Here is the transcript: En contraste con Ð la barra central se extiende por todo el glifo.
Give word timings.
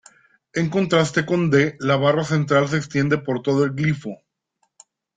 En 0.53 0.71
contraste 0.75 1.27
con 1.27 1.51
Ð 1.51 1.75
la 1.89 1.95
barra 1.95 2.23
central 2.23 2.67
se 2.67 2.77
extiende 2.77 3.19
por 3.19 3.43
todo 3.43 3.63
el 3.65 3.73
glifo. 3.75 4.17